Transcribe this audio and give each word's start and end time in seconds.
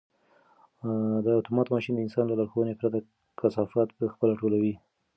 دا 1.25 1.31
اتومات 1.37 1.67
ماشین 1.75 1.93
د 1.95 1.99
انسان 2.05 2.23
له 2.27 2.35
لارښوونې 2.39 2.73
پرته 2.79 2.99
کثافات 3.39 3.89
په 3.97 4.03
خپله 4.13 4.33
ټولوي. 4.41 4.73